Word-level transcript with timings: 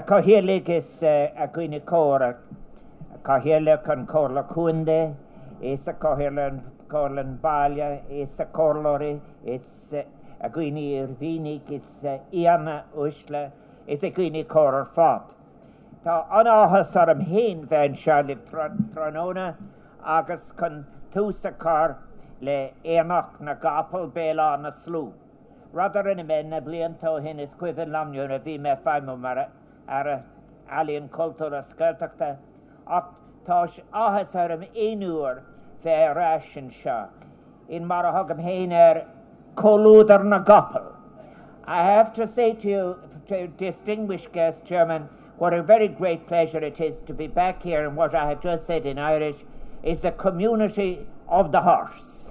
Cohélig 0.00 0.70
is 0.70 1.02
a 1.02 1.50
gwine 1.52 1.80
córa, 1.80 2.34
Cohélig 3.22 3.86
an 3.90 4.06
cóla 4.06 4.42
cúnde, 4.48 5.14
is 5.60 5.86
a 5.86 5.92
cohélan 5.92 6.62
cólan 6.88 7.38
balia, 7.42 8.00
is 8.08 8.30
a 8.38 8.46
córlóri, 8.46 9.20
is 9.44 9.60
a 10.40 10.48
gwine 10.48 10.78
i'r 10.78 11.08
finig, 11.20 11.70
is 11.70 11.82
iana 12.32 12.84
usla, 12.96 13.52
is 13.86 14.02
a 14.02 14.10
gwine 14.10 14.44
córar 14.44 14.88
fat. 14.94 15.24
Tá 16.04 16.26
anáhas 16.30 16.96
ar 16.96 17.10
am 17.10 17.20
héin 17.20 17.68
bhein 17.68 17.94
seálig 17.94 18.38
tróna 18.48 19.56
agus 20.02 20.52
chun 20.58 20.86
túsa 21.12 21.52
car 21.58 21.98
le 22.40 22.70
éach 22.82 23.40
na 23.40 23.54
gapal 23.54 24.10
béla 24.10 24.58
na 24.58 24.70
slú. 24.70 25.12
Radar 25.74 26.08
in 26.08 26.26
men 26.26 26.48
na 26.48 26.60
bliantá 26.60 27.22
hin 27.22 27.38
is 27.40 27.50
cuihan 27.60 27.90
lamniú 27.90 28.24
a 28.24 28.38
bhí 28.38 28.58
me 28.58 28.74
feimú 28.82 29.18
mar 29.18 29.48
ar 29.98 30.06
a 30.08 30.18
alíonn 30.80 31.08
cultúr 31.16 31.52
a 31.58 31.62
scailteachta 31.72 32.36
ach 32.86 33.08
tá 33.46 33.58
áhas 34.04 34.34
ar 34.34 34.52
am 34.52 34.62
éúir 34.74 35.42
bheit 35.84 36.14
rásin 36.16 36.70
seo. 36.82 37.08
In. 37.68 37.90
I 41.64 41.82
have 41.84 42.14
to 42.14 42.26
say 42.26 42.52
to 42.54 42.68
you, 42.68 42.96
to 43.28 43.46
distinguished 43.48 44.32
guest 44.32 44.64
chairman, 44.66 45.08
what 45.38 45.52
a 45.54 45.62
very 45.62 45.88
great 45.88 46.26
pleasure 46.26 46.58
it 46.58 46.80
is 46.80 47.00
to 47.06 47.14
be 47.14 47.26
back 47.26 47.62
here 47.62 47.86
and 47.86 47.96
what 47.96 48.14
I 48.14 48.28
have 48.28 48.42
just 48.42 48.66
said 48.66 48.84
in 48.86 48.98
Irish 48.98 49.36
is 49.82 50.00
the 50.00 50.12
community 50.12 51.06
of 51.28 51.52
the 51.52 51.62
horse. 51.62 52.30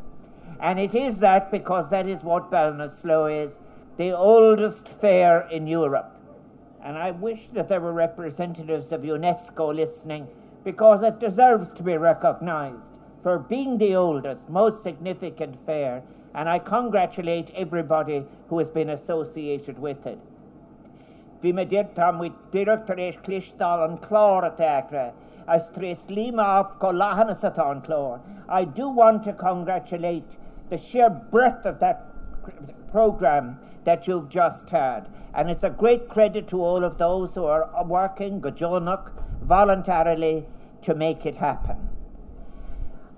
And 0.59 0.79
it 0.79 0.93
is 0.93 1.17
that 1.19 1.51
because 1.51 1.89
that 1.89 2.07
is 2.07 2.23
what 2.23 2.51
Ballinasloe 2.51 3.45
is, 3.45 3.53
the 3.97 4.11
oldest 4.11 4.87
fair 4.99 5.47
in 5.49 5.67
Europe. 5.67 6.20
And 6.83 6.97
I 6.97 7.11
wish 7.11 7.49
that 7.53 7.69
there 7.69 7.81
were 7.81 7.93
representatives 7.93 8.91
of 8.91 9.01
UNESCO 9.01 9.73
listening 9.75 10.27
because 10.63 11.03
it 11.03 11.19
deserves 11.19 11.69
to 11.77 11.83
be 11.83 11.97
recognized 11.97 12.81
for 13.23 13.37
being 13.37 13.77
the 13.77 13.95
oldest, 13.95 14.49
most 14.49 14.81
significant 14.81 15.55
fair. 15.65 16.03
And 16.33 16.49
I 16.49 16.59
congratulate 16.59 17.51
everybody 17.55 18.23
who 18.49 18.59
has 18.59 18.69
been 18.69 18.89
associated 18.89 19.77
with 19.77 20.05
it. 20.07 20.19
Bhí 21.43 21.53
me 21.53 21.65
dir 21.65 21.85
tá 21.95 22.11
mu 22.15 22.29
director 22.51 22.95
éis 22.95 23.17
clistal 23.23 23.83
an 23.83 25.11
as 25.47 25.63
tres 25.75 25.97
lima 26.07 26.43
af 26.43 26.79
go 26.79 26.91
lahana 26.91 27.35
satá 27.35 27.71
an. 27.71 28.21
I 28.47 28.63
do 28.63 28.87
want 28.89 29.23
to 29.23 29.33
congratulate 29.33 30.37
the 30.69 30.77
sheer 30.77 31.09
breadth 31.09 31.65
of 31.65 31.79
that 31.79 32.05
program 32.91 33.59
that 33.85 34.07
you've 34.07 34.29
just 34.29 34.69
had. 34.69 35.07
And 35.33 35.49
it's 35.49 35.63
a 35.63 35.69
great 35.69 36.09
credit 36.09 36.47
to 36.49 36.61
all 36.61 36.83
of 36.83 36.97
those 36.97 37.33
who 37.35 37.45
are 37.45 37.69
working, 37.85 38.41
Gajonuk, 38.41 39.11
voluntarily 39.41 40.45
to 40.83 40.93
make 40.93 41.25
it 41.25 41.37
happen. 41.37 41.89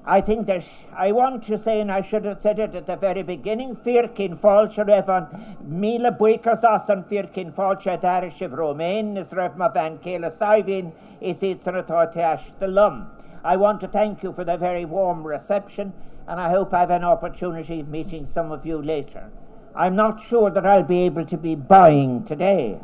I 0.06 0.20
think 0.20 0.48
there's, 0.48 0.66
I 0.94 1.14
want 1.14 1.46
to 1.48 1.58
say, 1.58 1.80
and 1.80 1.90
I 1.90 2.02
should 2.02 2.26
have 2.26 2.42
said 2.42 2.60
it 2.60 2.76
at 2.76 2.88
the 2.88 2.98
very 2.98 3.24
beginning, 3.24 3.78
Firkin 3.78 4.38
Falcher 4.38 4.90
Evan, 4.90 5.56
Mila 5.64 6.12
Buikas 6.12 6.62
Asan 6.62 7.06
Firkin 7.06 7.54
Falcher 7.54 7.98
Darishiv 8.02 8.52
Romain, 8.52 9.16
is 9.16 9.28
Revma 9.28 9.74
Van 9.74 10.00
Kela 10.00 10.38
Saivin, 10.38 10.92
is 11.22 11.38
Itzanatortash 11.38 12.60
the 12.60 12.68
Lum. 12.68 13.08
I 13.46 13.56
want 13.56 13.80
to 13.80 13.88
thank 13.88 14.24
you 14.24 14.34
for 14.34 14.44
the 14.44 14.58
very 14.58 14.84
warm 14.84 15.26
reception, 15.26 15.94
and 16.28 16.40
I 16.40 16.50
hope 16.50 16.74
I 16.74 16.82
have 16.82 16.90
an 16.90 17.06
opportunity 17.06 17.80
of 17.80 17.88
meeting 17.88 18.28
some 18.28 18.52
of 18.52 18.66
you 18.66 18.82
later. 18.82 19.30
I'm 19.76 19.96
not 19.96 20.24
sure 20.28 20.52
that 20.52 20.68
I'll 20.68 20.84
be 20.84 21.00
able 21.00 21.26
to 21.26 21.38
be 21.38 21.56
buying 21.56 22.26
today. 22.26 22.78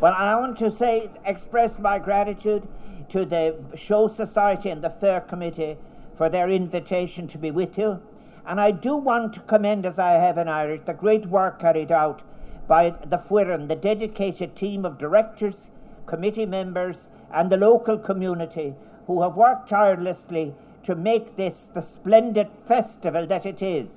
but 0.00 0.12
I 0.12 0.36
want 0.36 0.58
to 0.58 0.70
say, 0.70 1.10
express 1.24 1.78
my 1.78 1.98
gratitude 1.98 2.68
to 3.08 3.24
the 3.24 3.56
Show 3.74 4.08
Society 4.08 4.68
and 4.68 4.84
the 4.84 4.90
Fair 4.90 5.22
Committee 5.22 5.78
for 6.18 6.28
their 6.28 6.50
invitation 6.50 7.26
to 7.28 7.38
be 7.38 7.50
with 7.50 7.78
you. 7.78 8.02
And 8.46 8.60
I 8.60 8.70
do 8.70 8.96
want 8.96 9.32
to 9.34 9.40
commend, 9.40 9.86
as 9.86 9.98
I 9.98 10.12
have 10.12 10.36
in 10.36 10.48
Irish, 10.48 10.82
the 10.84 10.92
great 10.92 11.26
work 11.26 11.60
carried 11.60 11.90
out 11.90 12.20
by 12.68 12.90
the 12.90 13.18
Fuiran, 13.18 13.68
the 13.68 13.76
dedicated 13.76 14.54
team 14.54 14.84
of 14.84 14.98
directors, 14.98 15.70
committee 16.06 16.46
members, 16.46 17.06
and 17.32 17.50
the 17.50 17.56
local 17.56 17.96
community 17.96 18.74
who 19.06 19.22
have 19.22 19.36
worked 19.36 19.70
tirelessly 19.70 20.54
to 20.84 20.94
make 20.94 21.36
this 21.36 21.68
the 21.72 21.80
splendid 21.80 22.48
festival 22.68 23.26
that 23.26 23.46
it 23.46 23.62
is. 23.62 23.88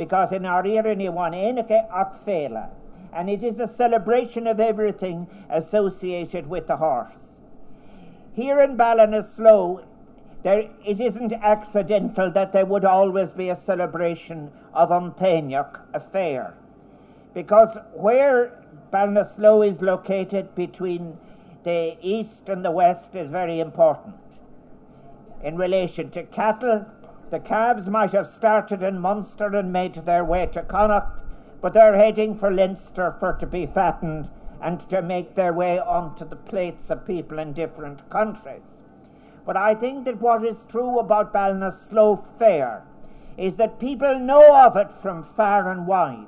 Because 0.00 0.32
in 0.32 0.46
our 0.46 0.66
Irene 0.66 1.12
one 1.12 1.32
Enike 1.32 1.86
Akfela, 1.90 2.70
and 3.12 3.28
it 3.28 3.44
is 3.44 3.60
a 3.60 3.68
celebration 3.68 4.46
of 4.46 4.58
everything 4.58 5.26
associated 5.50 6.46
with 6.46 6.68
the 6.68 6.78
horse. 6.78 7.36
Here 8.34 8.62
in 8.62 8.78
Ballinasloe, 8.78 9.84
there, 10.42 10.70
it 10.86 11.02
isn't 11.02 11.34
accidental 11.34 12.30
that 12.30 12.54
there 12.54 12.64
would 12.64 12.86
always 12.86 13.32
be 13.32 13.50
a 13.50 13.56
celebration 13.56 14.50
of 14.72 14.88
Antaniach, 14.88 15.80
a 15.92 16.00
fair. 16.00 16.54
Because 17.34 17.76
where 17.92 18.58
Ballinasloe 18.90 19.70
is 19.70 19.82
located 19.82 20.54
between 20.54 21.18
the 21.64 21.98
east 22.00 22.48
and 22.48 22.64
the 22.64 22.70
west 22.70 23.14
is 23.14 23.28
very 23.30 23.60
important. 23.60 24.14
In 25.44 25.58
relation 25.58 26.10
to 26.12 26.22
cattle, 26.22 26.86
the 27.30 27.38
calves 27.38 27.86
might 27.86 28.12
have 28.12 28.32
started 28.34 28.82
in 28.82 28.98
Munster 28.98 29.54
and 29.54 29.72
made 29.72 29.94
their 29.94 30.24
way 30.24 30.46
to 30.46 30.62
Connacht, 30.62 31.20
but 31.60 31.72
they're 31.72 31.96
heading 31.96 32.36
for 32.36 32.52
Leinster 32.52 33.14
for 33.18 33.34
to 33.34 33.46
be 33.46 33.66
fattened 33.66 34.28
and 34.60 34.88
to 34.90 35.00
make 35.00 35.34
their 35.34 35.52
way 35.52 35.78
onto 35.78 36.28
the 36.28 36.36
plates 36.36 36.90
of 36.90 37.06
people 37.06 37.38
in 37.38 37.52
different 37.52 38.08
countries. 38.10 38.78
But 39.46 39.56
I 39.56 39.74
think 39.74 40.04
that 40.04 40.20
what 40.20 40.44
is 40.44 40.64
true 40.68 40.98
about 40.98 41.32
Ballinasloe 41.32 42.24
Fair 42.38 42.84
is 43.38 43.56
that 43.56 43.80
people 43.80 44.18
know 44.18 44.54
of 44.54 44.76
it 44.76 44.88
from 45.00 45.24
far 45.36 45.70
and 45.70 45.86
wide. 45.86 46.26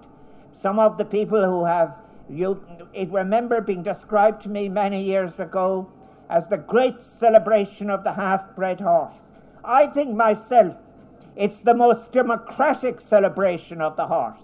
Some 0.60 0.78
of 0.78 0.96
the 0.96 1.04
people 1.04 1.44
who 1.44 1.64
have 1.64 1.94
you 2.28 2.62
it 2.94 3.10
remember 3.10 3.60
being 3.60 3.82
described 3.82 4.42
to 4.42 4.48
me 4.48 4.69
many 4.69 5.02
years 5.02 5.38
ago 5.38 5.90
as 6.30 6.48
the 6.48 6.56
great 6.56 7.02
celebration 7.02 7.90
of 7.90 8.04
the 8.04 8.14
half-bred 8.14 8.80
horse. 8.80 9.14
I 9.64 9.88
think 9.88 10.16
myself 10.16 10.76
it's 11.37 11.59
the 11.59 11.75
most 11.75 12.12
democratic 12.12 13.00
celebration 13.00 13.81
of 13.81 13.97
the 13.97 14.06
horse 14.06 14.38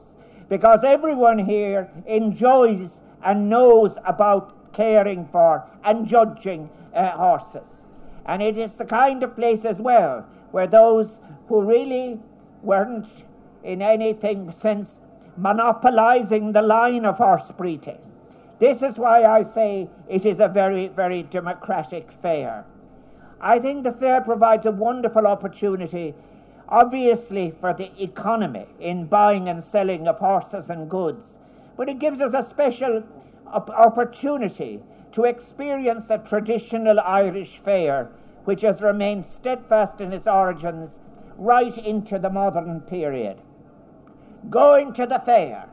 because 0.48 0.80
everyone 0.84 1.38
here 1.38 1.90
enjoys 2.06 2.90
and 3.22 3.50
knows 3.50 3.92
about 4.06 4.72
caring 4.72 5.28
for 5.30 5.66
and 5.84 6.08
judging 6.08 6.70
uh, 6.94 7.10
horses. 7.10 7.66
And 8.24 8.42
it 8.42 8.56
is 8.56 8.74
the 8.74 8.84
kind 8.84 9.22
of 9.22 9.34
place 9.34 9.64
as 9.64 9.78
well 9.78 10.26
where 10.50 10.66
those 10.66 11.18
who 11.48 11.62
really 11.62 12.20
weren't 12.62 13.08
in 13.62 13.82
anything 13.82 14.54
since 14.62 14.96
monopolizing 15.36 16.52
the 16.52 16.62
line 16.62 17.04
of 17.04 17.18
horse 17.18 17.50
breeding. 17.56 17.98
This 18.58 18.82
is 18.82 18.96
why 18.96 19.24
I 19.24 19.44
say 19.54 19.88
it 20.08 20.26
is 20.26 20.40
a 20.40 20.48
very, 20.48 20.88
very 20.88 21.22
democratic 21.22 22.10
fair. 22.22 22.64
I 23.40 23.60
think 23.60 23.84
the 23.84 23.92
fair 23.92 24.20
provides 24.20 24.66
a 24.66 24.72
wonderful 24.72 25.26
opportunity, 25.26 26.14
obviously, 26.68 27.52
for 27.60 27.72
the 27.72 27.90
economy 28.02 28.66
in 28.80 29.06
buying 29.06 29.48
and 29.48 29.62
selling 29.62 30.06
of 30.06 30.18
horses 30.18 30.70
and 30.70 30.90
goods, 30.90 31.36
but 31.76 31.88
it 31.88 31.98
gives 31.98 32.20
us 32.20 32.34
a 32.34 32.48
special 32.48 33.04
op- 33.46 33.70
opportunity 33.70 34.80
to 35.12 35.24
experience 35.24 36.10
a 36.10 36.18
traditional 36.18 37.00
Irish 37.00 37.60
fair 37.64 38.10
which 38.44 38.62
has 38.62 38.80
remained 38.80 39.26
steadfast 39.26 40.00
in 40.00 40.12
its 40.12 40.26
origins 40.26 40.98
right 41.36 41.76
into 41.78 42.18
the 42.18 42.30
modern 42.30 42.80
period. 42.80 43.38
Going 44.48 44.92
to 44.94 45.06
the 45.06 45.18
fair, 45.18 45.68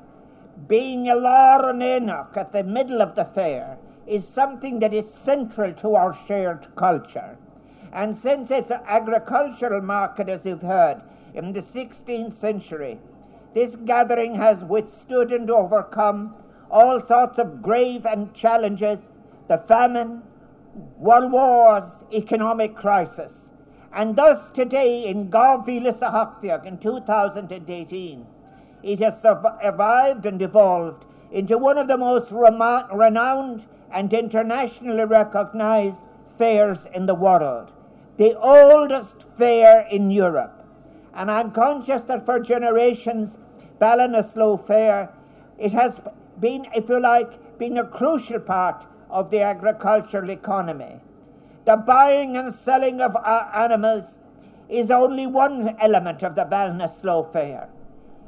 being 0.68 1.08
a 1.10 1.16
Lauren 1.16 1.82
Enoch 1.82 2.34
at 2.36 2.52
the 2.52 2.64
middle 2.64 3.02
of 3.02 3.16
the 3.16 3.26
fair, 3.26 3.78
is 4.08 4.28
something 4.28 4.80
that 4.80 4.94
is 4.94 5.12
central 5.12 5.74
to 5.74 5.96
our 5.96 6.18
shared 6.28 6.68
culture. 6.76 7.38
And 7.96 8.18
since 8.18 8.52
its 8.52 8.70
agricultural 8.70 9.82
market, 9.82 10.28
as 10.28 10.46
you've 10.46 10.62
heard, 10.62 11.02
in 11.34 11.54
the 11.54 11.62
16th 11.62 12.34
century, 12.36 13.00
this 13.54 13.78
gathering 13.86 14.36
has 14.36 14.66
withstood 14.66 15.32
and 15.32 15.50
overcome 15.50 16.36
all 16.70 17.02
sorts 17.02 17.40
of 17.40 17.62
grave 17.62 18.06
and 18.06 18.34
challenges 18.34 19.00
the 19.48 19.60
famine, 19.60 20.24
world 20.98 21.32
wars, 21.32 21.90
economic 22.12 22.76
crisis. 22.76 23.32
And 23.94 24.18
thus 24.18 24.50
today 24.54 25.06
in 25.06 25.30
Garvilisahaktiak 25.30 26.66
in 26.66 26.80
2018, 26.80 28.26
it 28.84 29.00
has 29.00 29.22
survived 29.22 30.26
and 30.26 30.42
evolved 30.42 31.06
into 31.32 31.58
one 31.58 31.78
of 31.78 31.88
the 31.88 31.98
most 31.98 32.30
renowned 32.32 33.64
and 33.90 34.12
internationally 34.12 35.06
recognized 35.06 36.02
fairs 36.38 36.80
in 36.94 37.06
the 37.06 37.16
world, 37.16 37.72
the 38.18 38.38
oldest 38.40 39.26
fair 39.38 39.88
in 39.92 40.10
Europe. 40.10 40.66
And 41.14 41.30
I'm 41.30 41.52
conscious 41.52 42.04
that 42.04 42.26
for 42.26 42.40
generations, 42.40 43.38
Ballinasloe 43.80 44.66
Fair, 44.66 45.14
it 45.58 45.72
has 45.74 46.00
been, 46.40 46.66
if 46.74 46.90
you 46.90 47.02
like, 47.02 47.58
been 47.58 47.78
a 47.78 47.88
crucial 47.88 48.40
part 48.40 48.86
of 49.10 49.32
the 49.32 49.42
agricultural 49.42 50.30
economy. 50.30 51.00
The 51.66 51.78
buying 51.78 52.38
and 52.38 52.54
selling 52.54 53.02
of 53.02 53.16
uh, 53.16 53.50
animals 53.54 54.18
is 54.70 54.92
only 54.92 55.28
one 55.28 55.76
element 55.80 56.24
of 56.24 56.36
the 56.36 56.44
Ballinasloe 56.44 57.32
Fair. 57.32 57.70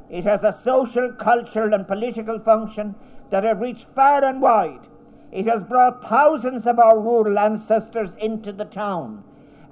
It 0.10 0.24
has 0.24 0.44
a 0.44 0.54
social, 0.54 1.12
cultural, 1.14 1.74
and 1.74 1.88
political 1.88 2.40
function 2.40 2.96
that 3.30 3.44
have 3.44 3.60
reached 3.60 3.88
far 3.94 4.24
and 4.24 4.42
wide. 4.42 4.88
It 5.32 5.46
has 5.48 5.64
brought 5.64 6.08
thousands 6.08 6.66
of 6.66 6.80
our 6.80 6.98
rural 6.98 7.38
ancestors 7.38 8.12
into 8.18 8.54
the 8.54 8.64
town 8.64 9.24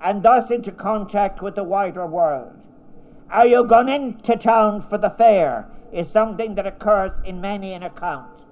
and 0.05 0.21
thus 0.21 0.51
into 0.51 0.71
contact 0.71 1.41
with 1.41 1.55
the 1.55 1.63
wider 1.63 2.05
world. 2.05 2.53
Are 3.31 3.47
you 3.47 3.65
going 3.65 3.89
into 3.89 4.37
town 4.37 4.85
for 4.87 4.99
the 4.99 5.09
fair? 5.09 5.67
Is 5.91 6.11
something 6.11 6.53
that 6.55 6.67
occurs 6.67 7.13
in 7.25 7.41
many 7.41 7.73
an 7.73 7.81
account. 7.81 8.43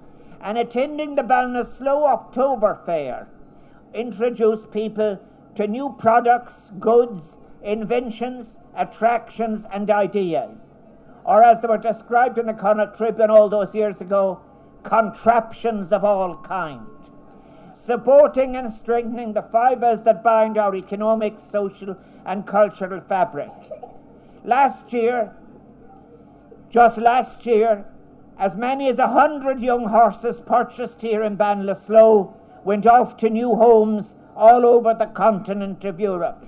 And 0.41 0.57
attending 0.57 1.13
the 1.13 1.21
Ballinasloe 1.21 2.11
October 2.11 2.81
Fair 2.87 3.27
introduced 3.93 4.71
people 4.71 5.19
to 5.55 5.67
new 5.67 5.95
products, 5.99 6.71
goods, 6.79 7.35
inventions, 7.61 8.57
attractions, 8.75 9.63
and 9.71 9.91
ideas. 9.91 10.57
Or 11.23 11.43
as 11.43 11.61
they 11.61 11.67
were 11.67 11.77
described 11.77 12.39
in 12.39 12.47
the 12.47 12.53
Connacht 12.53 12.97
Tribune 12.97 13.29
all 13.29 13.47
those 13.47 13.75
years 13.75 14.01
ago, 14.01 14.41
contraptions 14.83 15.91
of 15.91 16.03
all 16.03 16.35
kinds 16.37 17.02
supporting 17.85 18.55
and 18.55 18.71
strengthening 18.71 19.33
the 19.33 19.41
fibres 19.41 20.03
that 20.03 20.23
bind 20.23 20.57
our 20.57 20.75
economic, 20.75 21.35
social, 21.51 21.97
and 22.25 22.47
cultural 22.47 23.01
fabric. 23.01 23.51
Last 24.45 24.93
year, 24.93 25.33
just 26.69 26.97
last 26.97 27.45
year, 27.45 27.85
as 28.39 28.55
many 28.55 28.89
as 28.89 28.99
a 28.99 29.09
hundred 29.09 29.61
young 29.61 29.85
horses 29.85 30.41
purchased 30.45 31.01
here 31.01 31.23
in 31.23 31.37
Ballinasloe 31.37 32.33
went 32.63 32.87
off 32.87 33.17
to 33.17 33.29
new 33.29 33.55
homes 33.55 34.07
all 34.35 34.65
over 34.65 34.95
the 34.97 35.05
continent 35.05 35.83
of 35.83 35.99
Europe. 35.99 36.45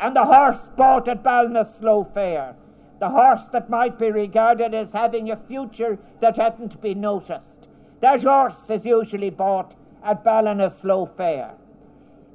And 0.00 0.14
the 0.14 0.24
horse 0.24 0.60
bought 0.76 1.08
at 1.08 1.22
Ballinasloe 1.22 2.12
Fair, 2.12 2.56
the 3.00 3.10
horse 3.10 3.42
that 3.52 3.70
might 3.70 3.98
be 3.98 4.10
regarded 4.10 4.74
as 4.74 4.92
having 4.92 5.30
a 5.30 5.36
future 5.36 5.98
that 6.20 6.36
hadn't 6.36 6.80
been 6.82 7.00
noticed, 7.00 7.68
that 8.00 8.22
horse 8.22 8.68
is 8.68 8.84
usually 8.84 9.30
bought 9.30 9.74
at 10.04 10.24
Ballinasloe 10.24 11.16
Fair. 11.16 11.54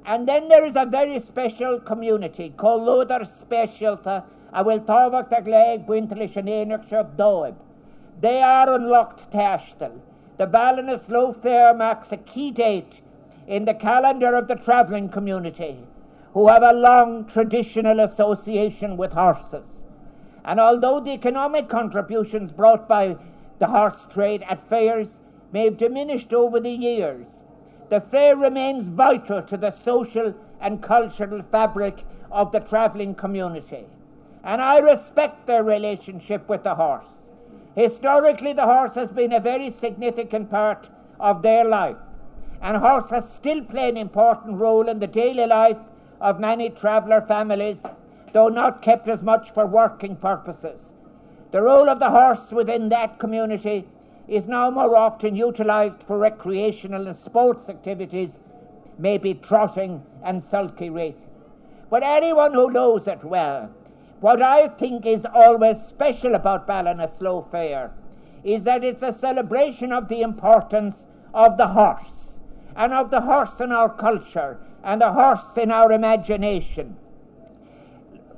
And 0.06 0.28
then 0.28 0.48
there 0.48 0.66
is 0.66 0.76
a 0.76 0.84
very 0.84 1.18
special 1.20 1.80
community 1.80 2.52
called 2.56 2.84
Luther 2.84 3.24
Specialta 3.24 4.24
a 4.54 4.62
will 4.62 4.80
táhacht 4.80 5.32
ag 5.32 5.48
le 5.48 5.78
buinte 5.86 6.16
leis 6.16 6.36
an 6.36 6.46
éanaach 6.46 6.88
se 6.88 7.02
dóib. 7.16 7.54
They 8.20 8.40
are 8.40 8.72
unlocked 8.72 9.32
Tashtel. 9.32 9.98
The 10.38 10.46
Ballinasloe 10.46 11.42
Fair 11.42 11.74
marks 11.74 12.12
a 12.12 12.16
key 12.16 12.52
date 12.52 13.00
in 13.48 13.64
the 13.64 13.74
calendar 13.74 14.34
of 14.36 14.46
the 14.46 14.54
travelling 14.54 15.08
community, 15.08 15.78
who 16.32 16.48
have 16.48 16.62
a 16.62 16.72
long 16.72 17.24
traditional 17.26 18.00
association 18.00 18.96
with 18.96 19.12
horses. 19.12 19.66
And 20.44 20.60
although 20.60 21.00
the 21.00 21.12
economic 21.12 21.68
contributions 21.68 22.52
brought 22.52 22.88
by 22.88 23.16
the 23.58 23.66
horse 23.66 24.06
trade 24.10 24.44
at 24.48 24.68
fairs 24.68 25.18
may 25.52 25.64
have 25.64 25.78
diminished 25.78 26.32
over 26.32 26.60
the 26.60 26.70
years, 26.70 27.26
the 27.90 28.00
fair 28.00 28.36
remains 28.36 28.88
vital 28.88 29.42
to 29.42 29.56
the 29.56 29.70
social 29.70 30.34
and 30.60 30.82
cultural 30.82 31.42
fabric 31.50 32.04
of 32.30 32.52
the 32.52 32.60
travelling 32.60 33.14
community. 33.14 33.84
And 34.42 34.60
I 34.60 34.78
respect 34.78 35.46
their 35.46 35.62
relationship 35.62 36.48
with 36.48 36.64
the 36.64 36.74
horse. 36.74 37.06
Historically, 37.74 38.52
the 38.52 38.64
horse 38.64 38.94
has 38.94 39.10
been 39.10 39.32
a 39.32 39.40
very 39.40 39.70
significant 39.70 40.50
part 40.50 40.88
of 41.18 41.42
their 41.42 41.64
life, 41.64 41.96
and 42.62 42.76
horses 42.76 43.24
still 43.34 43.62
play 43.64 43.88
an 43.88 43.96
important 43.96 44.58
role 44.58 44.88
in 44.88 44.98
the 44.98 45.06
daily 45.06 45.46
life 45.46 45.78
of 46.20 46.40
many 46.40 46.70
traveller 46.70 47.20
families, 47.20 47.78
though 48.32 48.48
not 48.48 48.82
kept 48.82 49.08
as 49.08 49.22
much 49.22 49.50
for 49.52 49.66
working 49.66 50.16
purposes. 50.16 50.80
The 51.52 51.62
role 51.62 51.88
of 51.88 51.98
the 51.98 52.10
horse 52.10 52.50
within 52.50 52.88
that 52.88 53.18
community 53.18 53.86
is 54.28 54.46
now 54.46 54.70
more 54.70 54.96
often 54.96 55.36
utilised 55.36 56.02
for 56.02 56.18
recreational 56.18 57.06
and 57.06 57.16
sports 57.16 57.68
activities, 57.68 58.30
maybe 58.98 59.34
trotting 59.34 60.02
and 60.24 60.42
sulky 60.42 60.88
racing. 60.88 61.20
But 61.90 62.02
anyone 62.02 62.54
who 62.54 62.70
knows 62.70 63.06
it 63.06 63.22
well, 63.22 63.70
what 64.20 64.40
I 64.40 64.68
think 64.68 65.04
is 65.04 65.26
always 65.34 65.76
special 65.88 66.34
about 66.34 66.66
Ballinasloe 66.66 67.50
Fair 67.50 67.92
is 68.42 68.64
that 68.64 68.82
it's 68.82 69.02
a 69.02 69.12
celebration 69.12 69.92
of 69.92 70.08
the 70.08 70.22
importance 70.22 70.96
of 71.32 71.56
the 71.56 71.68
horse 71.68 72.32
and 72.76 72.92
of 72.92 73.10
the 73.10 73.22
horse 73.22 73.60
in 73.60 73.72
our 73.72 73.88
culture 73.88 74.58
and 74.82 75.00
the 75.00 75.12
horse 75.12 75.56
in 75.56 75.70
our 75.70 75.92
imagination. 75.92 76.96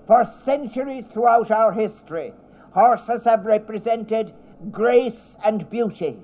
For 0.07 0.31
centuries 0.45 1.05
throughout 1.13 1.51
our 1.51 1.73
history, 1.73 2.33
horses 2.73 3.25
have 3.25 3.45
represented 3.45 4.33
grace 4.71 5.37
and 5.45 5.69
beauty, 5.71 6.17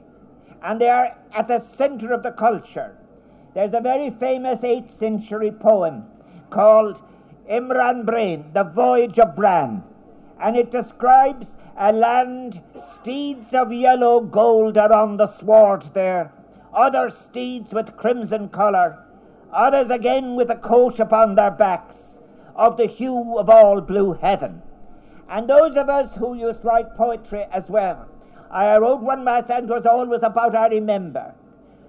and 0.62 0.80
they 0.80 0.88
are 0.88 1.16
at 1.34 1.48
the 1.48 1.58
center 1.58 2.12
of 2.12 2.22
the 2.22 2.30
culture. 2.30 2.96
There's 3.54 3.74
a 3.74 3.80
very 3.80 4.10
famous 4.10 4.60
8th 4.60 4.98
century 4.98 5.50
poem 5.50 6.04
called 6.50 7.02
Immram 7.50 8.06
Brain, 8.06 8.50
The 8.54 8.64
Voyage 8.64 9.18
of 9.18 9.36
Bran, 9.36 9.82
and 10.40 10.56
it 10.56 10.70
describes 10.70 11.48
a 11.76 11.92
land, 11.92 12.62
steeds 12.94 13.52
of 13.52 13.72
yellow 13.72 14.20
gold 14.20 14.78
are 14.78 14.92
on 14.92 15.16
the 15.16 15.26
sward 15.26 15.92
there, 15.94 16.32
other 16.74 17.10
steeds 17.10 17.72
with 17.72 17.96
crimson 17.96 18.48
colour, 18.48 19.04
others 19.52 19.90
again 19.90 20.34
with 20.34 20.50
a 20.50 20.56
coat 20.56 20.98
upon 20.98 21.34
their 21.34 21.50
backs, 21.50 21.96
of 22.54 22.76
the 22.76 22.86
hue 22.86 23.38
of 23.38 23.48
all 23.48 23.80
blue 23.80 24.14
heaven. 24.14 24.62
And 25.28 25.48
those 25.48 25.76
of 25.76 25.88
us 25.88 26.10
who 26.18 26.34
used 26.34 26.60
to 26.60 26.66
write 26.66 26.96
poetry 26.96 27.46
as 27.50 27.68
well 27.68 28.08
I 28.52 28.76
wrote 28.76 29.00
one 29.00 29.24
mass 29.24 29.48
and 29.48 29.68
was 29.68 29.86
always 29.86 30.22
about 30.22 30.54
I 30.54 30.68
remember. 30.68 31.34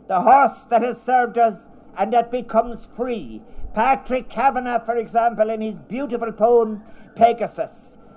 The 0.07 0.21
horse 0.21 0.63
that 0.69 0.81
has 0.81 1.01
served 1.01 1.37
us 1.37 1.59
and 1.97 2.13
that 2.13 2.31
becomes 2.31 2.87
free. 2.95 3.41
Patrick 3.73 4.29
Kavanagh, 4.29 4.85
for 4.85 4.95
example, 4.95 5.49
in 5.49 5.61
his 5.61 5.75
beautiful 5.89 6.31
poem 6.31 6.83
Pegasus, 7.15 7.71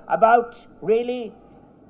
about 0.09 0.57
really 0.81 1.35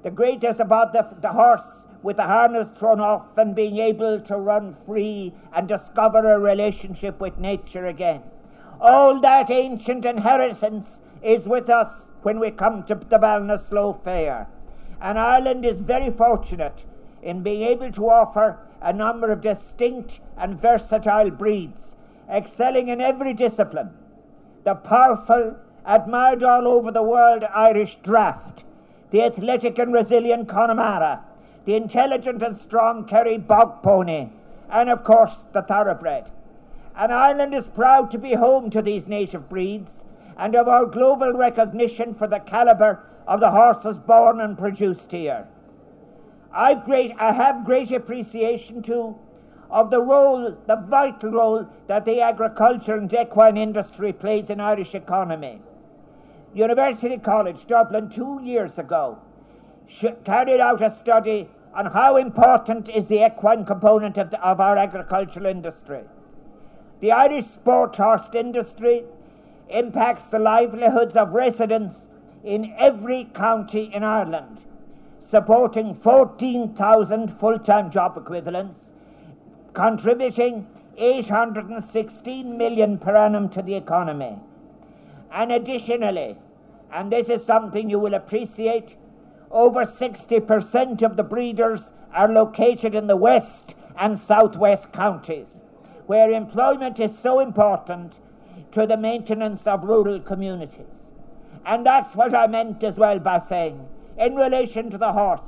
the 0.03 0.11
greatest 0.11 0.61
about 0.61 0.93
the, 0.93 1.07
the 1.21 1.33
horse 1.33 1.85
with 2.03 2.17
the 2.17 2.23
harness 2.23 2.69
thrown 2.79 3.01
off 3.01 3.37
and 3.37 3.55
being 3.55 3.79
able 3.79 4.21
to 4.21 4.37
run 4.37 4.77
free 4.87 5.35
and 5.55 5.69
discover 5.69 6.19
a 6.31 6.39
relationship 6.39 7.21
with 7.21 7.37
nature 7.37 7.87
again. 7.87 8.23
All 8.81 9.21
that 9.21 9.51
ancient 9.51 10.05
inheritance 10.05 10.87
is 11.23 11.47
with 11.47 11.69
us 11.69 12.03
when 12.23 12.39
we 12.39 12.51
come 12.51 12.85
to 12.85 12.95
the 12.95 13.19
Ballinasloe 13.19 14.03
Fair. 14.05 14.49
And 15.01 15.19
Ireland 15.19 15.65
is 15.65 15.79
very 15.79 16.11
fortunate 16.11 16.85
in 17.23 17.43
being 17.43 17.63
able 17.63 17.91
to 17.93 18.09
offer 18.09 18.59
a 18.81 18.93
number 18.93 19.31
of 19.31 19.41
distinct 19.41 20.21
and 20.37 20.61
versatile 20.61 21.31
breeds, 21.31 21.95
excelling 22.31 22.89
in 22.89 23.01
every 23.01 23.35
discipline. 23.35 23.91
The 24.65 24.75
powerful, 24.75 25.57
admired 25.85 26.43
all 26.43 26.67
over 26.67 26.91
the 26.91 27.03
world 27.03 27.45
Irish 27.45 27.99
Draught, 28.03 28.65
the 29.11 29.23
athletic 29.23 29.79
and 29.79 29.93
resilient 29.93 30.49
Connemara, 30.49 31.23
the 31.65 31.75
intelligent 31.77 32.43
and 32.43 32.57
strong 32.57 33.07
Kerry 33.07 33.39
Bog 33.39 33.83
Pony, 33.83 34.29
and 34.71 34.91
of 34.91 35.05
course 35.05 35.47
the 35.53 35.63
Thoroughbred. 35.63 36.31
And 36.97 37.13
Ireland 37.13 37.55
is 37.55 37.67
proud 37.75 38.11
to 38.11 38.19
be 38.19 38.35
home 38.35 38.71
to 38.71 38.83
these 38.83 39.07
native 39.07 39.49
breeds 39.49 39.91
and 40.39 40.55
of 40.55 40.69
our 40.69 40.87
global 40.87 41.33
recognition 41.33 42.15
for 42.15 42.27
the 42.27 42.39
calibre 42.39 43.01
of 43.27 43.41
the 43.41 43.51
horses 43.51 43.99
born 43.99 44.41
and 44.41 44.59
produced 44.59 45.11
here. 45.11 45.47
I've 46.53 46.85
great, 46.85 47.13
I 47.19 47.33
have 47.33 47.65
great 47.65 47.91
appreciation 47.91 48.83
too 48.83 49.17
of 49.71 49.91
the 49.91 50.01
role, 50.01 50.57
the 50.67 50.77
vital 50.77 51.31
role 51.31 51.67
that 51.89 52.05
the 52.05 52.21
agriculture 52.21 52.97
and 52.97 53.13
equine 53.13 53.57
industry 53.57 54.13
plays 54.13 54.49
in 54.49 54.61
Irish 54.61 54.95
economy. 54.95 55.61
University 56.55 57.19
College 57.19 57.67
Dublin 57.67 58.09
two 58.09 58.41
years 58.43 58.79
ago 58.79 59.19
carried 60.25 60.61
out 60.61 60.83
a 60.83 60.91
study 60.91 61.49
on 61.75 61.87
how 61.87 62.17
important 62.17 62.89
is 62.89 63.07
the 63.07 63.25
equine 63.25 63.65
component 63.65 64.17
of, 64.17 64.31
the, 64.31 64.41
of 64.43 64.61
our 64.61 64.79
agricultural 64.79 65.47
industry. 65.47 66.01
The 67.01 67.13
Irish 67.13 67.45
sport 67.45 67.97
horse 67.97 68.29
industry 68.33 69.05
impacts 69.69 70.31
the 70.31 70.39
livelihoods 70.39 71.17
of 71.17 71.33
residents 71.33 71.97
in 72.45 72.75
every 72.79 73.25
county 73.35 73.91
in 73.93 74.03
Ireland, 74.05 74.61
supporting 75.21 75.95
14,000 75.95 77.39
full 77.41 77.59
time 77.59 77.91
job 77.91 78.17
equivalents, 78.17 78.93
contributing 79.73 80.67
816 80.97 82.57
million 82.57 82.99
per 82.99 83.17
annum 83.17 83.49
to 83.51 83.63
the 83.63 83.75
economy. 83.75 84.39
And 85.33 85.53
additionally, 85.53 86.37
and 86.93 87.13
this 87.13 87.29
is 87.29 87.45
something 87.45 87.91
you 87.91 87.99
will 87.99 88.15
appreciate, 88.15 88.97
over 89.51 89.85
60% 89.85 91.03
of 91.03 91.17
the 91.17 91.23
breeders 91.23 91.91
are 92.15 92.33
located 92.33 92.95
in 92.95 93.07
the 93.07 93.17
west 93.17 93.75
and 93.99 94.19
southwest 94.19 94.93
counties, 94.93 95.47
where 96.07 96.31
employment 96.31 97.01
is 97.01 97.19
so 97.19 97.41
important 97.41 98.15
to 98.73 98.87
the 98.87 98.97
maintenance 98.97 99.67
of 99.67 99.85
rural 99.85 100.21
communities. 100.21 100.87
And 101.65 101.85
that's 101.85 102.15
what 102.15 102.35
I 102.35 102.47
meant 102.47 102.83
as 102.85 102.97
well 102.97 103.19
by 103.19 103.41
saying, 103.41 103.89
in 104.19 104.35
relation 104.35 104.91
to 104.91 104.99
the 104.99 105.13
horse, 105.13 105.41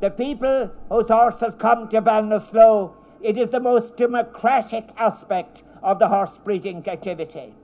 the 0.00 0.10
people 0.10 0.70
whose 0.88 1.08
horses 1.08 1.54
come 1.58 1.88
to 1.88 2.02
Ballinasloe, 2.02 2.92
it 3.22 3.36
is 3.36 3.50
the 3.50 3.60
most 3.60 3.96
democratic 3.96 4.88
aspect 4.96 5.62
of 5.82 5.98
the 5.98 6.08
horse 6.08 6.38
breeding 6.42 6.86
activity. 6.88 7.54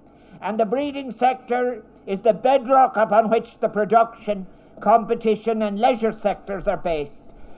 And 0.41 0.61
the 0.61 0.67
breeding 0.67 1.12
sector 1.12 1.83
is 2.07 2.21
the 2.21 2.33
bedrock 2.33 2.97
upon 2.97 3.31
which 3.31 3.59
the 3.59 3.69
production, 3.69 4.47
competition, 4.81 5.62
and 5.62 5.79
leisure 5.79 6.12
sectors 6.12 6.69
are 6.69 6.76
based. 6.76 7.15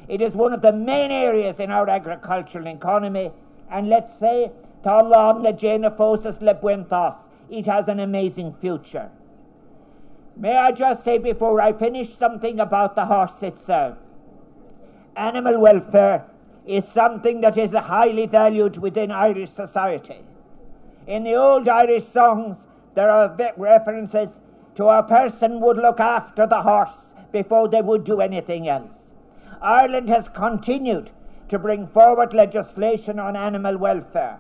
It 0.08 0.22
is 0.22 0.34
one 0.34 0.52
of 0.52 0.62
the 0.62 0.72
main 0.72 1.10
areas 1.10 1.60
in 1.60 1.70
our 1.70 1.88
agricultural 1.90 2.66
economy, 2.68 3.32
and 3.70 3.88
let's 3.88 4.18
say, 4.18 4.50
Talon 4.82 5.42
le 5.42 5.52
Genofosis 5.52 6.40
le 6.40 6.54
Buenthos, 6.54 7.16
it 7.50 7.66
has 7.66 7.88
an 7.88 8.00
amazing 8.00 8.54
future. 8.60 9.10
May 10.36 10.56
I 10.56 10.72
just 10.72 11.04
say 11.04 11.18
before 11.18 11.60
I 11.60 11.72
finish 11.72 12.14
something 12.14 12.60
about 12.60 12.94
the 12.94 13.06
horse 13.06 13.42
itself? 13.42 13.98
Animal 15.16 15.58
welfare 15.60 16.26
is 16.66 16.84
something 16.86 17.40
that 17.40 17.58
is 17.58 17.72
highly 17.72 18.26
valued 18.26 18.78
within 18.78 19.10
Irish 19.10 19.50
society. 19.50 20.20
In 21.06 21.24
the 21.24 21.34
old 21.34 21.68
Irish 21.68 22.06
songs, 22.06 22.58
there 22.94 23.10
are 23.10 23.36
references 23.56 24.28
to 24.76 24.84
a 24.86 25.02
person 25.02 25.60
would 25.60 25.76
look 25.76 25.98
after 25.98 26.46
the 26.46 26.62
horse 26.62 26.96
before 27.32 27.68
they 27.68 27.80
would 27.80 28.04
do 28.04 28.20
anything 28.20 28.68
else. 28.68 28.90
Ireland 29.60 30.08
has 30.08 30.28
continued 30.28 31.10
to 31.48 31.58
bring 31.58 31.88
forward 31.88 32.32
legislation 32.32 33.18
on 33.18 33.34
animal 33.34 33.76
welfare, 33.76 34.38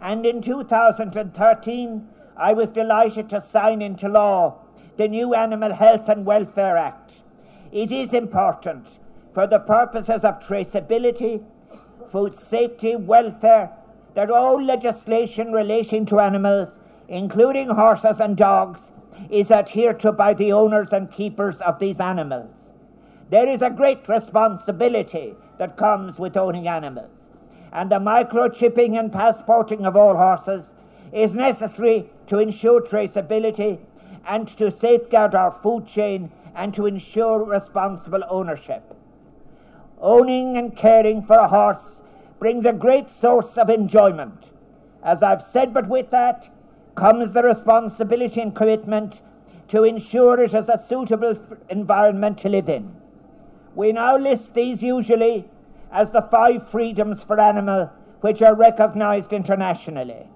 and 0.00 0.26
in 0.26 0.42
2013 0.42 2.08
I 2.38 2.52
was 2.52 2.68
delighted 2.68 3.30
to 3.30 3.40
sign 3.40 3.80
into 3.80 4.08
law 4.08 4.58
the 4.98 5.08
new 5.08 5.34
Animal 5.34 5.74
Health 5.74 6.08
and 6.08 6.26
Welfare 6.26 6.76
Act. 6.76 7.12
It 7.72 7.90
is 7.90 8.12
important 8.12 8.86
for 9.32 9.46
the 9.46 9.58
purposes 9.58 10.22
of 10.22 10.40
traceability, 10.40 11.42
food 12.12 12.34
safety, 12.34 12.94
welfare, 12.94 13.70
that 14.14 14.30
all 14.30 14.62
legislation 14.62 15.52
relating 15.52 16.04
to 16.06 16.20
animals, 16.20 16.68
including 17.08 17.70
horses 17.70 18.20
and 18.20 18.36
dogs, 18.36 18.80
is 19.30 19.50
adhered 19.50 20.00
to 20.00 20.12
by 20.12 20.34
the 20.34 20.52
owners 20.52 20.92
and 20.92 21.10
keepers 21.10 21.56
of 21.60 21.78
these 21.78 22.00
animals. 22.00 22.50
There 23.30 23.48
is 23.48 23.62
a 23.62 23.70
great 23.70 24.08
responsibility 24.08 25.34
that 25.58 25.78
comes 25.78 26.18
with 26.18 26.36
owning 26.36 26.68
animals, 26.68 27.10
and 27.72 27.90
the 27.90 27.98
microchipping 27.98 28.98
and 28.98 29.10
passporting 29.10 29.86
of 29.86 29.96
all 29.96 30.16
horses 30.16 30.66
is 31.12 31.34
necessary 31.34 32.10
to 32.26 32.38
ensure 32.38 32.80
traceability 32.80 33.78
and 34.26 34.48
to 34.58 34.70
safeguard 34.70 35.34
our 35.34 35.52
food 35.62 35.86
chain 35.86 36.30
and 36.54 36.74
to 36.74 36.86
ensure 36.86 37.44
responsible 37.44 38.22
ownership. 38.28 38.94
Owning 40.00 40.56
and 40.56 40.76
caring 40.76 41.24
for 41.24 41.36
a 41.36 41.48
horse 41.48 41.98
brings 42.38 42.66
a 42.66 42.72
great 42.72 43.10
source 43.10 43.56
of 43.56 43.70
enjoyment. 43.70 44.44
As 45.02 45.22
I've 45.22 45.44
said, 45.52 45.72
but 45.72 45.88
with 45.88 46.10
that 46.10 46.52
comes 46.96 47.32
the 47.32 47.42
responsibility 47.42 48.40
and 48.40 48.54
commitment 48.54 49.20
to 49.68 49.84
ensure 49.84 50.42
it 50.42 50.54
is 50.54 50.68
a 50.68 50.82
suitable 50.88 51.38
environment 51.68 52.38
to 52.38 52.48
live 52.48 52.68
in. 52.68 52.94
We 53.74 53.92
now 53.92 54.16
list 54.16 54.54
these 54.54 54.82
usually 54.82 55.48
as 55.92 56.10
the 56.10 56.22
five 56.22 56.70
freedoms 56.70 57.22
for 57.22 57.40
animal 57.40 57.90
which 58.20 58.42
are 58.42 58.54
recognized 58.54 59.32
internationally 59.32 60.28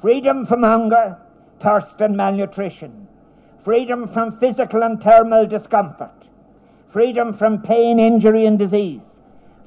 freedom 0.00 0.46
from 0.46 0.62
hunger, 0.62 1.16
thirst, 1.60 2.00
and 2.00 2.16
malnutrition, 2.16 3.06
freedom 3.64 4.08
from 4.08 4.38
physical 4.38 4.82
and 4.82 5.02
thermal 5.02 5.46
discomfort, 5.46 6.24
freedom 6.92 7.34
from 7.34 7.60
pain, 7.62 7.98
injury, 7.98 8.46
and 8.46 8.58
disease, 8.58 9.02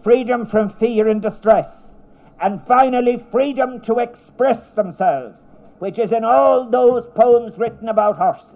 freedom 0.04 0.46
from 0.46 0.70
fear 0.70 1.08
and 1.08 1.22
distress, 1.22 1.68
and 2.42 2.66
finally, 2.68 3.24
freedom 3.32 3.80
to 3.82 4.00
express 4.00 4.70
themselves, 4.72 5.36
which 5.80 6.00
is 6.00 6.12
in 6.12 6.24
all 6.24 6.70
those 6.70 7.06
poems 7.16 7.58
written 7.58 7.88
about 7.88 8.18
horses. 8.18 8.50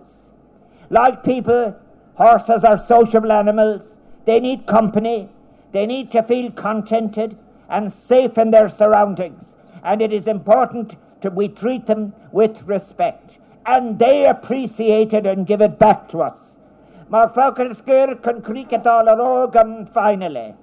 Like 0.90 1.24
people, 1.24 1.76
horses 2.16 2.64
are 2.64 2.84
sociable 2.86 3.32
animals. 3.32 3.82
They 4.26 4.40
need 4.40 4.66
company. 4.66 5.30
They 5.72 5.86
need 5.86 6.12
to 6.12 6.24
feel 6.24 6.52
contented 6.52 7.38
and 7.70 7.94
safe 7.94 8.38
in 8.38 8.52
their 8.52 8.70
surroundings. 8.70 9.46
And 9.84 10.02
it 10.02 10.12
is 10.12 10.28
important 10.28 10.96
that 11.22 11.36
we 11.36 11.48
treat 11.48 11.88
them 11.88 12.14
with 12.32 12.64
respect 12.64 13.38
and 13.66 14.00
they 14.00 14.26
appreciate 14.26 15.14
it 15.14 15.26
and 15.26 15.46
give 15.46 15.62
it 15.62 15.78
back 15.78 16.08
to 16.10 16.22
us. 16.22 16.38
Mar 17.10 17.30
Focalskur 17.30 18.22
con 18.24 19.86
finally. 19.94 20.56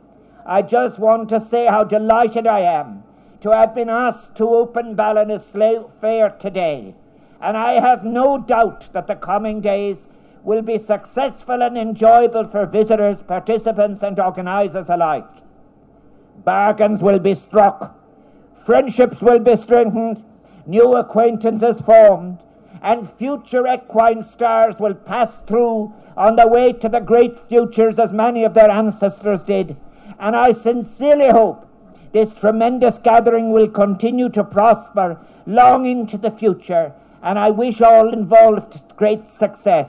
I 0.47 0.63
just 0.63 0.99
want 0.99 1.29
to 1.31 1.41
say 1.41 1.67
how 1.67 1.85
delighted 1.85 2.47
I 2.47 2.61
am 2.61 3.03
to 3.43 3.51
have 3.51 3.75
been 3.75 3.91
asked 3.91 4.37
to 4.37 4.49
open 4.49 4.97
Ballinasloe 4.97 5.91
Fair 6.01 6.31
today. 6.31 6.95
And 7.41 7.57
I 7.57 7.81
have 7.81 8.05
no 8.05 8.39
doubt 8.39 8.93
that 8.95 9.07
the 9.07 9.15
coming 9.15 9.61
days 9.61 9.99
will 10.43 10.63
be 10.63 10.79
successful 10.79 11.63
and 11.63 11.77
enjoyable 11.77 12.47
for 12.49 12.67
visitors, 12.67 13.19
participants, 13.23 14.03
and 14.03 14.19
organisers 14.19 14.89
alike. 14.89 15.29
Bargains 16.45 17.01
will 17.01 17.19
be 17.19 17.35
struck, 17.35 17.99
friendships 18.65 19.21
will 19.21 19.39
be 19.39 19.57
strengthened, 19.57 20.23
new 20.67 20.95
acquaintances 20.97 21.81
formed, 21.81 22.39
and 22.83 23.11
future 23.19 23.67
equine 23.67 24.23
stars 24.23 24.77
will 24.79 24.95
pass 24.95 25.31
through 25.47 25.93
on 26.17 26.37
the 26.37 26.47
way 26.47 26.73
to 26.73 26.89
the 26.89 27.01
great 27.01 27.49
futures 27.49 27.99
as 27.99 28.13
many 28.13 28.45
of 28.45 28.55
their 28.55 28.71
ancestors 28.71 29.43
did. 29.43 29.77
And 30.19 30.37
I 30.37 30.53
sincerely 30.53 31.31
hope 31.31 31.67
this 32.13 32.33
tremendous 32.33 32.99
gathering 33.03 33.51
will 33.51 33.69
continue 33.69 34.29
to 34.31 34.45
prosper 34.45 35.19
long 35.47 35.87
into 35.87 36.17
the 36.17 36.31
future. 36.31 36.93
And 37.23 37.39
I 37.39 37.51
wish 37.51 37.81
all 37.81 38.13
involved 38.13 38.97
great 38.97 39.31
success. 39.31 39.89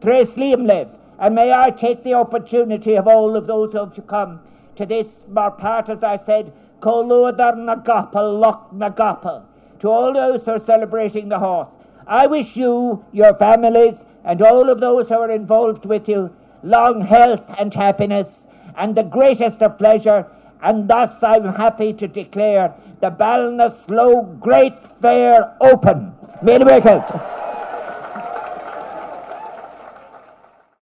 Tres 0.00 0.30
Liam 0.30 0.66
live. 0.66 0.88
And 1.18 1.34
may 1.34 1.52
I 1.52 1.70
take 1.70 2.02
the 2.02 2.14
opportunity 2.14 2.94
of 2.94 3.06
all 3.06 3.36
of 3.36 3.46
those 3.46 3.72
who 3.72 3.78
have 3.78 4.06
come 4.06 4.40
to 4.76 4.84
this 4.84 5.06
part, 5.28 5.88
as 5.88 6.02
I 6.02 6.16
said, 6.16 6.52
Koludar 6.80 7.54
Nagapal, 7.56 8.40
Loch 8.40 8.70
Nagapal, 8.72 9.44
to 9.80 9.88
all 9.88 10.12
those 10.12 10.44
who 10.44 10.52
are 10.52 10.58
celebrating 10.58 11.28
the 11.28 11.38
horse. 11.38 11.68
I 12.06 12.26
wish 12.26 12.56
you, 12.56 13.04
your 13.12 13.34
families, 13.34 13.96
and 14.24 14.42
all 14.42 14.70
of 14.70 14.80
those 14.80 15.08
who 15.08 15.14
are 15.14 15.30
involved 15.30 15.86
with 15.86 16.08
you 16.08 16.34
long 16.62 17.02
health 17.02 17.44
and 17.58 17.72
happiness 17.72 18.46
and 18.76 18.96
the 18.96 19.02
greatest 19.02 19.62
of 19.62 19.78
pleasure. 19.78 20.26
And 20.62 20.88
thus 20.88 21.22
I'm 21.22 21.54
happy 21.54 21.92
to 21.94 22.08
declare 22.08 22.74
the 23.00 23.10
Ballinasloe 23.10 24.40
Great 24.40 24.74
Fair 25.00 25.54
open. 25.60 26.14
Many 26.42 26.64